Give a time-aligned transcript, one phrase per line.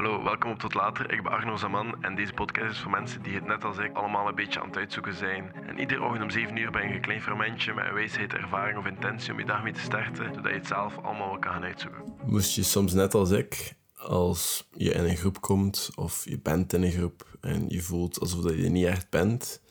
[0.00, 1.12] Hallo, welkom op Tot Later.
[1.12, 3.96] Ik ben Arno Zaman en deze podcast is voor mensen die het net als ik
[3.96, 5.52] allemaal een beetje aan het uitzoeken zijn.
[5.66, 8.78] En iedere ochtend om 7 uur ben je een klein fermentje met een wijsheid, ervaring
[8.78, 11.52] of intentie om je dag mee te starten, zodat je het zelf allemaal wel kan
[11.52, 12.02] gaan uitzoeken.
[12.24, 16.72] Moest je soms net als ik, als je in een groep komt of je bent
[16.72, 19.62] in een groep en je voelt alsof je niet echt bent,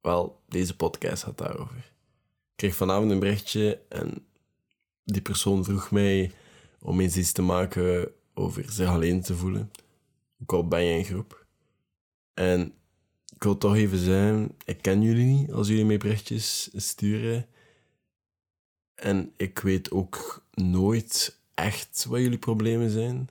[0.00, 1.76] wel, deze podcast gaat daarover.
[1.76, 4.26] Ik kreeg vanavond een berichtje en
[5.04, 6.32] die persoon vroeg mij
[6.80, 9.70] om eens iets te maken over zich alleen te voelen.
[10.42, 11.46] Ook al ben je in groep.
[12.34, 12.74] En
[13.34, 17.46] ik wil toch even zeggen, ik ken jullie niet als jullie mij berichtjes sturen.
[18.94, 23.28] En ik weet ook nooit echt wat jullie problemen zijn.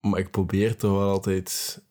[0.00, 1.82] Maar ik probeer toch wel altijd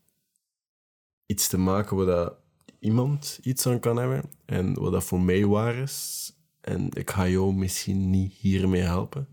[1.26, 2.34] iets te maken waar dat
[2.80, 4.32] iemand iets aan kan hebben.
[4.46, 6.32] En wat dat voor mij waar is.
[6.62, 9.28] En ik ga jou misschien niet hiermee helpen.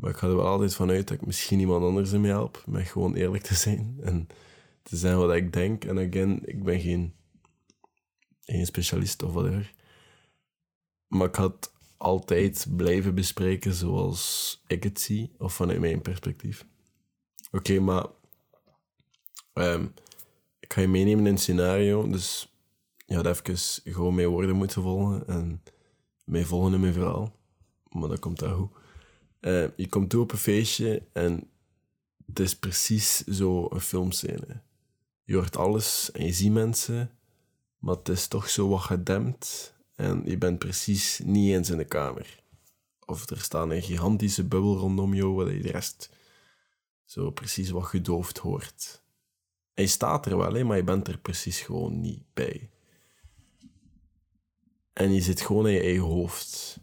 [0.00, 2.62] Maar ik ga er wel altijd vanuit dat ik misschien iemand anders ermee help.
[2.66, 3.98] Met gewoon eerlijk te zijn.
[4.02, 4.28] En
[4.82, 5.84] te zijn wat ik denk.
[5.84, 7.14] En again, ik ben geen,
[8.40, 9.72] geen specialist of whatever.
[11.06, 15.34] Maar ik had altijd blijven bespreken zoals ik het zie.
[15.38, 16.66] Of vanuit mijn perspectief.
[17.50, 18.06] Oké, maar...
[19.52, 19.86] ehm,
[20.60, 22.08] ik ga je meenemen in een scenario.
[22.08, 22.52] Dus
[23.06, 23.58] je had even
[23.92, 25.26] gewoon mijn woorden moeten volgen.
[25.26, 25.62] En
[26.24, 27.36] mij volgen in mijn verhaal.
[27.88, 28.79] Maar dat komt daar goed.
[29.40, 31.50] Eh, je komt toe op een feestje en
[32.26, 34.62] het is precies zo een filmscène.
[35.24, 37.10] Je hoort alles en je ziet mensen,
[37.78, 41.84] maar het is toch zo wat gedempt en je bent precies niet eens in de
[41.84, 42.42] kamer.
[43.06, 46.10] Of er staat een gigantische bubbel rondom jou, waar je de rest
[47.04, 49.02] zo precies wat gedoofd hoort.
[49.74, 52.70] En je staat er wel, hè, maar je bent er precies gewoon niet bij.
[54.92, 56.79] En je zit gewoon in je eigen hoofd.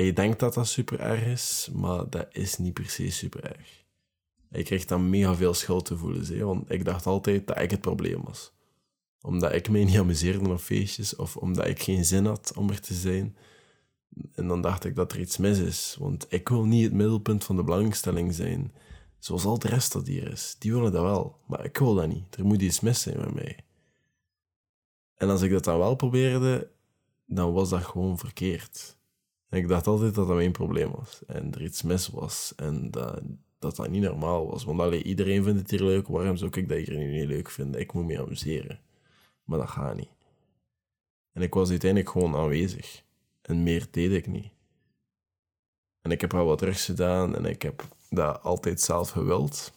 [0.00, 3.44] En je denkt dat dat super erg is, maar dat is niet per se super
[3.44, 3.84] erg.
[4.50, 8.22] Je krijgt dan mega veel schuldgevoelens, hè, want ik dacht altijd dat ik het probleem
[8.24, 8.52] was.
[9.20, 12.80] Omdat ik mij niet amuseerde op feestjes, of omdat ik geen zin had om er
[12.80, 13.36] te zijn.
[14.34, 17.44] En dan dacht ik dat er iets mis is, want ik wil niet het middelpunt
[17.44, 18.72] van de belangstelling zijn.
[19.18, 20.56] Zoals al de rest dat hier is.
[20.58, 22.36] Die willen dat wel, maar ik wil dat niet.
[22.36, 23.64] Er moet iets mis zijn met mij.
[25.14, 26.70] En als ik dat dan wel probeerde,
[27.26, 28.98] dan was dat gewoon verkeerd.
[29.50, 31.24] Ik dacht altijd dat dat mijn probleem was.
[31.26, 32.52] En er iets mis was.
[32.56, 33.22] En dat
[33.60, 34.64] dat, niet normaal was.
[34.64, 36.08] Want allee, iedereen vindt het hier leuk.
[36.08, 37.80] Waarom zou ik dat hier niet leuk vinden?
[37.80, 38.80] Ik moet me amuseren.
[39.44, 40.10] Maar dat gaat niet.
[41.32, 43.04] En ik was uiteindelijk gewoon aanwezig.
[43.42, 44.50] En meer deed ik niet.
[46.00, 47.36] En ik heb wel wat rechts gedaan.
[47.36, 49.72] En ik heb dat altijd zelf gewild.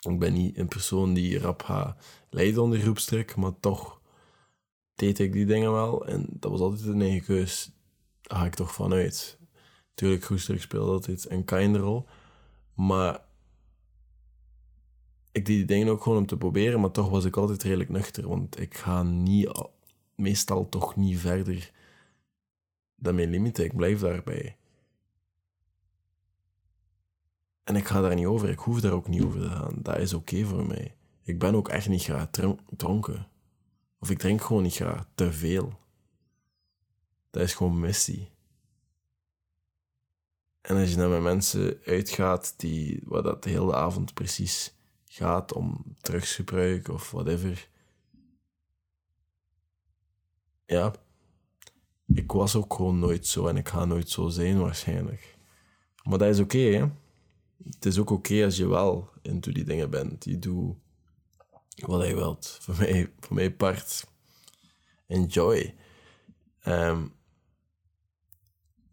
[0.00, 3.36] Ik ben niet een persoon die rap gaat leiden onder groepstrek.
[3.36, 4.00] Maar toch
[4.94, 6.06] deed ik die dingen wel.
[6.06, 7.70] En dat was altijd een eigen keus
[8.26, 9.38] ga ik toch vanuit.
[9.94, 12.06] Tuurlijk, groepsdruk speelde altijd een kleine rol.
[12.74, 13.20] Maar
[15.32, 17.90] ik deed die dingen ook gewoon om te proberen, maar toch was ik altijd redelijk
[17.90, 18.28] nuchter.
[18.28, 19.68] Want ik ga niet,
[20.14, 21.72] meestal toch niet verder
[22.96, 23.64] dan mijn limieten.
[23.64, 24.56] Ik blijf daarbij.
[27.64, 28.48] En ik ga daar niet over.
[28.48, 29.78] Ik hoef daar ook niet over te gaan.
[29.82, 30.94] Dat is oké voor mij.
[31.22, 32.28] Ik ben ook echt niet graag
[32.76, 33.28] dronken.
[33.98, 35.72] Of ik drink gewoon niet graag te veel.
[37.36, 38.30] Dat is gewoon missie.
[40.60, 44.74] En als je dan met mensen uitgaat die, wat dat de hele avond precies
[45.04, 47.68] gaat om drugsgebruik of whatever.
[50.66, 50.94] Ja,
[52.06, 55.36] ik was ook gewoon nooit zo en ik ga nooit zo zijn waarschijnlijk.
[56.02, 56.86] Maar dat is oké, hè.
[57.64, 60.24] Het is ook oké als je wel into die dingen bent.
[60.24, 60.76] Je doet
[61.76, 62.58] wat je wilt.
[62.60, 64.06] Voor mij, voor mij part.
[65.06, 65.74] Enjoy.
[66.66, 67.15] Um,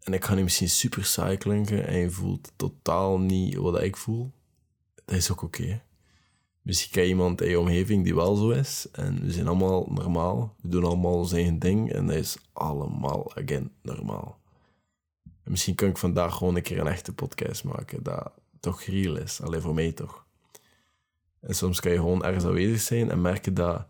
[0.04, 3.96] en ik ga nu misschien super saai klinken en je voelt totaal niet wat ik
[3.96, 4.32] voel.
[5.04, 5.82] Dat is ook oké.
[6.62, 8.86] Misschien ken je iemand in je omgeving die wel zo is.
[8.92, 10.54] En we zijn allemaal normaal.
[10.60, 11.92] We doen allemaal ons eigen ding.
[11.92, 14.38] En dat is allemaal, again, normaal.
[15.24, 18.02] En misschien kan ik vandaag gewoon een keer een echte podcast maken.
[18.02, 19.40] Dat toch real is.
[19.40, 20.24] Alleen voor mij toch.
[21.40, 23.86] En soms kan je gewoon ergens aanwezig zijn en merken dat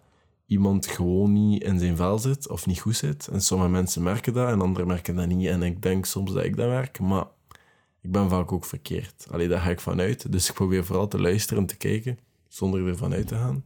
[0.47, 3.29] iemand gewoon niet in zijn vel zit of niet goed zit.
[3.29, 5.49] En sommige mensen merken dat en anderen merken dat niet.
[5.49, 7.27] En ik denk soms dat ik dat merk, maar
[8.01, 9.27] ik ben vaak ook verkeerd.
[9.31, 10.33] Alleen daar ga ik vanuit.
[10.33, 12.19] Dus ik probeer vooral te luisteren en te kijken,
[12.49, 13.65] zonder er vanuit te gaan.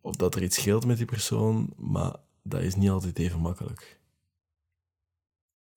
[0.00, 3.98] Of dat er iets scheelt met die persoon, maar dat is niet altijd even makkelijk.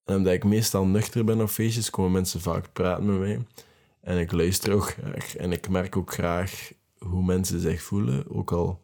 [0.04, 3.46] En omdat ik meestal nuchter ben op feestjes, komen mensen vaak praten met mij.
[4.02, 5.36] En ik luister ook graag.
[5.36, 8.81] En ik merk ook graag hoe mensen zich voelen, ook al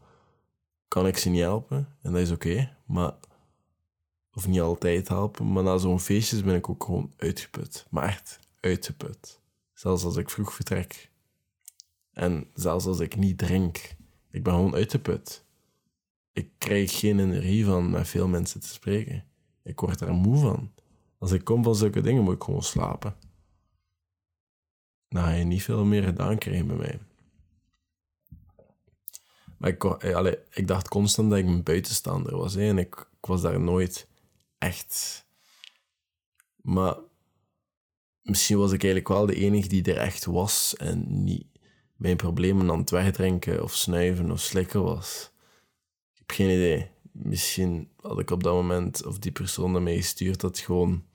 [0.87, 3.13] kan ik ze niet helpen, en dat is oké, maar
[4.33, 8.39] of niet altijd helpen, maar na zo'n feestjes ben ik ook gewoon uitgeput, maar echt
[8.59, 9.39] uitgeput.
[9.73, 11.11] Zelfs als ik vroeg vertrek.
[12.11, 13.95] En zelfs als ik niet drink.
[14.31, 15.45] Ik ben gewoon uitgeput.
[16.33, 19.23] Ik krijg geen energie van met veel mensen te spreken.
[19.63, 20.71] Ik word er moe van.
[21.17, 23.15] Als ik kom van zulke dingen, moet ik gewoon slapen.
[25.09, 26.99] Ga je niet veel meer gedaan krijgen bij mij.
[29.65, 32.55] Ik, eh, ik dacht constant dat ik een buitenstaander was.
[32.55, 34.07] En ik, was daar nooit
[34.57, 35.25] echt.
[36.55, 36.97] Maar
[38.21, 41.45] misschien was ik eigenlijk wel de enige die er echt was en niet
[41.95, 45.31] mijn problemen aan het wegdrinken of snuiven of slikken was.
[46.13, 46.89] Ik heb geen idee.
[47.11, 51.05] Misschien had ik op dat moment, of die persoon naar mij gestuurd had, gewoon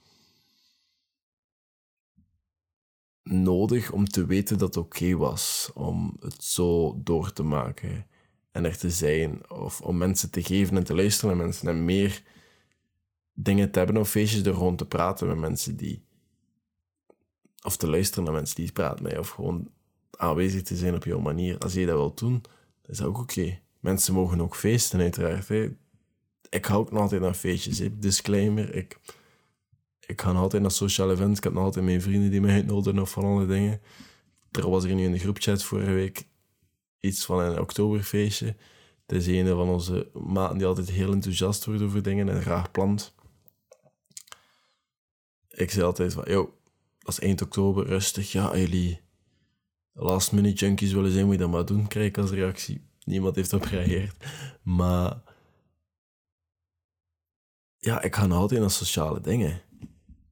[3.22, 8.06] nodig om te weten dat het oké was om het zo door te maken
[8.52, 9.50] en er te zijn.
[9.50, 12.22] Of om mensen te geven en te luisteren naar mensen en meer
[13.32, 16.02] dingen te hebben op feestjes door gewoon te praten met mensen die
[17.62, 19.70] of te luisteren naar mensen die praten met je, of gewoon
[20.10, 21.58] aanwezig te zijn op jouw manier.
[21.58, 22.42] Als je dat wilt doen,
[22.86, 23.58] is dat ook oké.
[23.80, 25.48] Mensen mogen ook feesten, uiteraard.
[25.48, 25.76] Hè.
[26.48, 27.82] Ik hou ook nog altijd naar feestjes.
[27.92, 28.98] Disclaimer, ik,
[30.06, 31.38] ik ga altijd naar sociale events.
[31.38, 33.80] Ik heb nog altijd mijn vrienden die mij uitnodigen of van alle dingen.
[34.50, 36.26] Er was er nu in de groepchat vorige week
[37.00, 38.56] iets van een oktoberfeestje.
[39.06, 42.70] Het is een van onze maten die altijd heel enthousiast wordt over dingen en graag
[42.70, 43.14] plant.
[45.48, 46.58] Ik zei altijd van, yo,
[47.02, 48.32] als eind oktober rustig.
[48.32, 49.00] Ja, jullie
[49.92, 52.88] last minute junkies willen zijn, moet je dat maar doen, krijg ik als reactie.
[53.04, 54.24] Niemand heeft op gereageerd.
[54.62, 55.22] Maar
[57.78, 59.62] ja, ik ga nog altijd naar sociale dingen.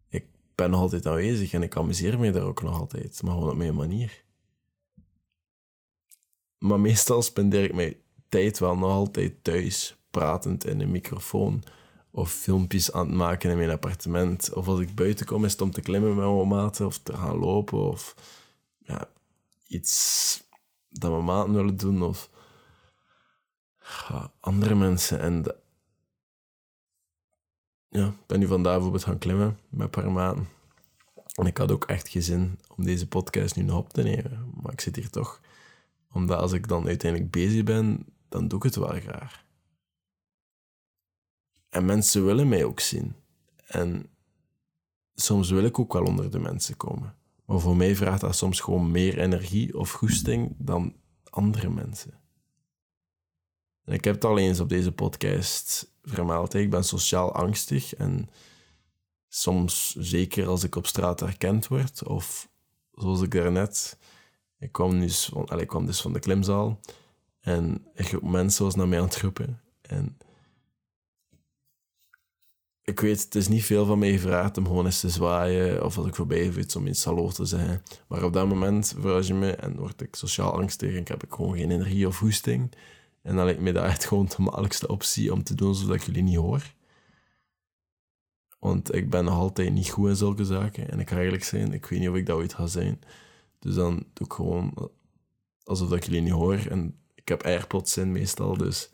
[0.09, 3.51] Ik ben nog altijd aanwezig en ik amuseer me daar ook nog altijd, maar gewoon
[3.51, 4.25] op mijn manier.
[6.59, 7.97] Maar meestal spendeer ik mijn
[8.29, 11.63] tijd wel nog altijd thuis, pratend in een microfoon
[12.11, 14.53] of filmpjes aan het maken in mijn appartement.
[14.53, 17.17] Of als ik buiten kom, is het om te klimmen met mijn maten of te
[17.17, 18.15] gaan lopen of
[18.79, 19.09] ja,
[19.67, 20.43] iets
[20.89, 22.31] dat mijn maten willen doen of
[24.41, 25.21] andere mensen.
[25.21, 25.57] En de,
[27.89, 30.49] ja, ik ben nu vandaag bijvoorbeeld gaan klimmen met een paar maten.
[31.35, 34.53] En ik had ook echt geen zin om deze podcast nu nog op te nemen.
[34.63, 35.41] Maar ik zit hier toch.
[36.13, 39.45] Omdat als ik dan uiteindelijk bezig ben, dan doe ik het wel graag.
[41.69, 43.15] En mensen willen mij ook zien.
[43.67, 44.11] En
[45.15, 47.15] soms wil ik ook wel onder de mensen komen.
[47.45, 50.97] Maar voor mij vraagt dat soms gewoon meer energie of goesting dan
[51.31, 52.21] andere mensen.
[53.85, 56.55] En ik heb het al eens op deze podcast vermeld.
[56.55, 58.31] Ik ben sociaal angstig en
[59.29, 62.49] soms, zeker als ik op straat herkend word, of
[62.93, 63.99] zoals ik daarnet,
[64.59, 66.81] ik kwam dus van, allez, ik kwam dus van de klimzaal
[67.41, 69.23] en een groep mensen was naar mij aan het.
[69.83, 70.19] En
[72.83, 75.99] ik weet, het is niet veel van mij gevraagd om gewoon eens te zwaaien of
[75.99, 77.83] als ik voorbij fiets om iets hallo te zeggen.
[78.09, 81.33] Maar op dat moment verras je me en word ik sociaal angstig en heb ik
[81.33, 82.73] gewoon geen energie of hoesting.
[83.23, 86.03] En dan lijkt me dat echt gewoon de makkelijkste optie om te doen zodat ik
[86.03, 86.75] jullie niet hoor.
[88.59, 90.91] Want ik ben nog altijd niet goed in zulke zaken.
[90.91, 93.01] En ik ga eigenlijk zijn, ik weet niet of ik dat ooit ga zijn.
[93.59, 94.91] Dus dan doe ik gewoon
[95.65, 96.59] alsof ik jullie niet hoor.
[96.71, 98.91] En ik heb airpods in meestal, dus...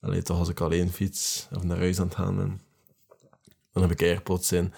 [0.00, 2.60] Alleen toch als ik alleen fiets of naar huis aan het gaan ben
[3.78, 4.72] dan heb ik AirPods in.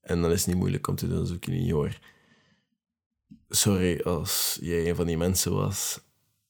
[0.00, 1.98] En dan is het niet moeilijk om te doen alsof ik je niet hoor.
[3.48, 6.00] Sorry als jij een van die mensen was,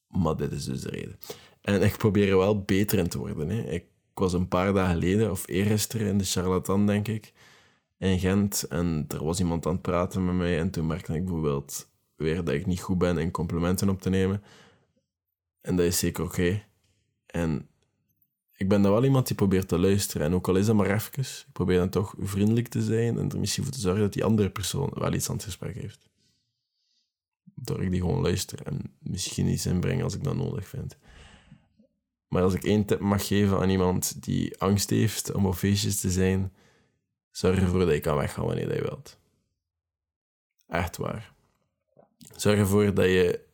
[0.07, 1.19] maar dit is dus de reden.
[1.61, 3.49] En ik probeer er wel beter in te worden.
[3.49, 3.61] Hè.
[3.61, 7.33] Ik was een paar dagen geleden, of eergisteren, in de Charlatan, denk ik,
[7.97, 8.63] in Gent.
[8.63, 10.59] En er was iemand aan het praten met mij.
[10.59, 14.09] En toen merkte ik bijvoorbeeld weer dat ik niet goed ben in complimenten op te
[14.09, 14.43] nemen.
[15.61, 16.63] En dat is zeker oké.
[17.25, 17.67] En
[18.57, 20.27] ik ben dan wel iemand die probeert te luisteren.
[20.27, 23.29] En ook al is dat maar even, ik probeer dan toch vriendelijk te zijn en
[23.29, 26.09] er misschien voor te zorgen dat die andere persoon wel iets aan het gesprek heeft.
[27.55, 30.97] Door ik die gewoon luister en misschien iets inbreng als ik dat nodig vind.
[32.27, 35.99] Maar als ik één tip mag geven aan iemand die angst heeft om op feestjes
[35.99, 36.53] te zijn,
[37.31, 39.17] zorg ervoor dat je kan weggaan wanneer je wilt.
[40.67, 41.35] Echt waar.
[42.35, 43.45] Zorg ervoor dat je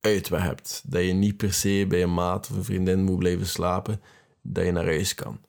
[0.00, 0.82] uitweg hebt.
[0.86, 4.00] Dat je niet per se bij een maat of een vriendin moet blijven slapen,
[4.42, 5.40] dat je naar huis kan.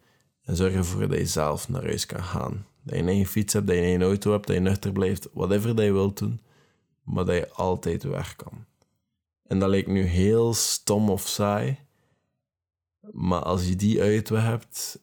[0.42, 2.66] En zorg ervoor dat je zelf naar huis kan gaan.
[2.84, 5.28] Dat je een eigen fiets hebt, dat je een auto hebt, dat je nuchter blijft,
[5.34, 6.42] whatever dat je wilt doen,
[7.04, 8.66] maar dat je altijd weg kan.
[9.48, 11.80] En dat lijkt nu heel stom of saai,
[13.12, 15.00] maar als je die uitweg hebt,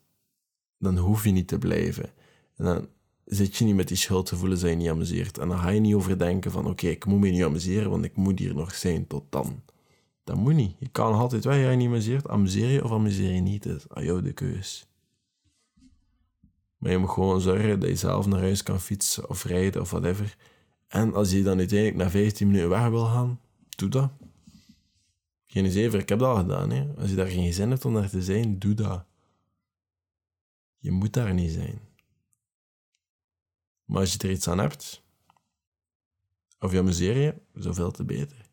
[0.78, 2.12] dan hoef je niet te blijven.
[2.56, 2.88] En dan
[3.28, 5.38] zit je niet met die schuldgevoelens dat je niet amuseert.
[5.38, 8.16] En dan ga je niet overdenken van oké, ik moet me niet amuseren, want ik
[8.16, 9.62] moet hier nog zijn tot dan.
[10.24, 10.76] Dat moet niet.
[10.78, 13.66] Je kan altijd weg, ja, je niet amuseert, amuseer je of amuseer je niet.
[13.66, 14.86] Is aan jou de keus.
[16.78, 19.90] Maar je moet gewoon zorgen dat je zelf naar huis kan fietsen of rijden of
[19.90, 20.36] whatever.
[20.88, 23.40] En als je dan uiteindelijk na 15 minuten weg wil gaan,
[23.76, 24.10] doe dat.
[25.46, 26.70] Geen zever, ik heb dat al gedaan.
[26.70, 26.86] Hè.
[26.98, 29.04] Als je daar geen zin hebt om daar te zijn, doe dat.
[30.78, 31.87] Je moet daar niet zijn.
[33.88, 35.02] Maar als je er iets aan hebt,
[36.58, 38.50] of je amuseer je, zoveel te beter.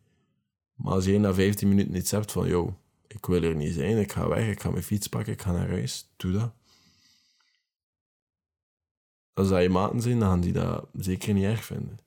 [0.73, 3.97] Maar als je na 15 minuten iets hebt van, yo, ik wil er niet zijn,
[3.97, 6.53] ik ga weg, ik ga mijn fiets pakken, ik ga naar huis, doe dat.
[9.33, 11.99] Als dat je maten zijn, dan gaan die dat zeker niet erg vinden.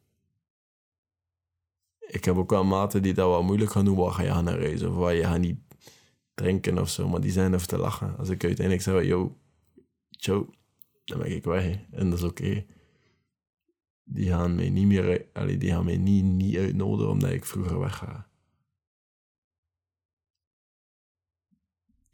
[1.99, 4.45] Ik heb ook wel maten die dat wat moeilijk gaan doen, wat ga je gaan
[4.45, 5.59] naar huis, of wat je gaat niet
[6.35, 8.17] drinken of zo, maar die zijn even te lachen.
[8.19, 9.37] Als ik uiteindelijk zeg, yo,
[10.11, 10.51] ciao,
[11.05, 12.65] dan ben ik weg, en dat is oké.
[14.11, 17.79] Die gaan mij niet meer, allee, die gaan mij niet, niet uitnodigen omdat ik vroeger
[17.79, 18.29] wegga.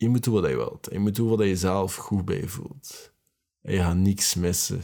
[0.04, 0.88] je moet doen wat je wilt.
[0.90, 3.12] Je moet doen wat je zelf goed bij voelt.
[3.60, 4.82] En je gaat niks missen.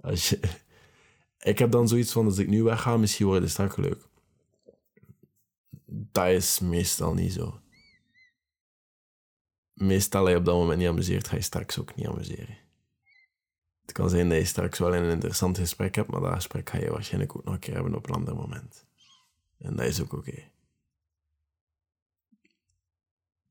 [0.00, 0.36] Als.
[1.38, 4.08] Ik heb dan zoiets van, als ik nu wegga, misschien wordt het straks leuk.
[5.86, 7.60] Dat is meestal niet zo.
[9.72, 12.56] Meestal als je op dat moment niet amuseert, ga je straks ook niet amuseren.
[13.84, 16.78] Het kan zijn dat je straks wel een interessant gesprek hebt, maar dat gesprek ga
[16.78, 18.84] je waarschijnlijk ook nog een keer hebben op een ander moment.
[19.58, 20.52] En dat is ook oké.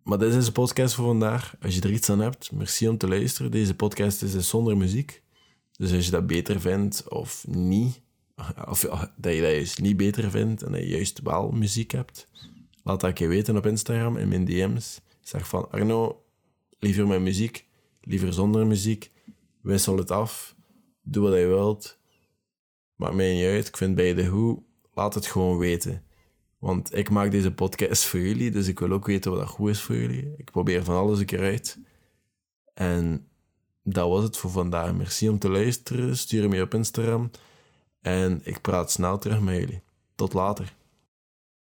[0.03, 1.55] Maar dit is de podcast voor vandaag.
[1.61, 3.51] Als je er iets aan hebt, merci om te luisteren.
[3.51, 5.21] Deze podcast is dus zonder muziek.
[5.71, 8.01] Dus als je dat beter vindt of niet,
[8.67, 8.79] of
[9.15, 12.27] dat je dat juist niet beter vindt en dat je juist wel muziek hebt,
[12.83, 15.01] laat dat je weten op Instagram in mijn DM's.
[15.21, 16.23] Zeg van Arno,
[16.79, 17.65] liever met muziek,
[18.01, 19.11] liever zonder muziek.
[19.63, 20.55] Wissel het af.
[21.01, 21.99] Doe wat je wilt.
[22.95, 23.67] Maakt mij niet uit.
[23.67, 24.59] Ik vind beide goed.
[24.93, 26.03] Laat het gewoon weten.
[26.57, 29.69] Want ik maak deze podcast voor jullie, dus ik wil ook weten wat dat goed
[29.69, 30.33] is voor jullie.
[30.37, 31.79] Ik probeer van alles een keer uit.
[32.73, 33.27] En
[33.83, 34.93] dat was het voor vandaag.
[34.93, 36.17] Merci om te luisteren.
[36.17, 37.31] Stuur me op Instagram.
[38.01, 39.81] En ik praat snel terug met jullie.
[40.15, 40.73] Tot later.